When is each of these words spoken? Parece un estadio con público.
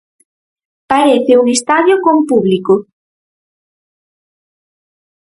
Parece 0.91 1.33
un 1.41 1.47
estadio 1.57 1.95
con 2.05 2.17
público. 2.29 2.73